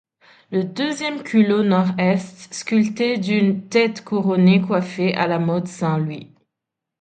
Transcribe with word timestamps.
Le 0.49 0.63
deuxième 0.63 1.21
culot 1.21 1.61
nord 1.61 1.89
est 1.99 2.51
sculpté 2.51 3.19
d'une 3.19 3.67
tête 3.69 4.03
couronnée 4.03 4.59
coiffée 4.59 5.13
à 5.13 5.27
la 5.27 5.37
mode 5.37 5.67
Saint-Louis. 5.67 6.31